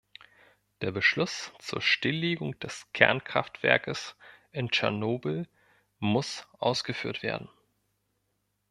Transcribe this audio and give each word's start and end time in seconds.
Der 0.81 0.89
Beschluss 0.89 1.51
zur 1.59 1.79
Stillegung 1.79 2.57
des 2.59 2.91
Kernkraftwerkes 2.91 4.15
in 4.51 4.71
Tschernobyl 4.71 5.47
muss 5.99 6.47
ausgeführt 6.57 7.21
werden. 7.21 7.47